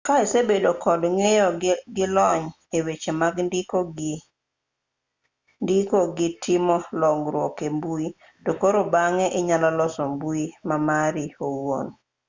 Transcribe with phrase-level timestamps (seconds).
[0.07, 1.47] ka isebedo kod ng'eyo
[1.95, 2.43] gi lony
[2.77, 3.79] e weche mag ndiko
[6.17, 8.07] gi timo loruoge e mbui
[8.43, 11.87] to koro bang'e inyalo loso mbui ma mari owuon